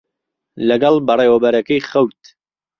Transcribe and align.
لەگەڵ 0.67 0.95
بەڕێوەبەرەکەی 1.07 1.79
خەوت. 1.89 2.21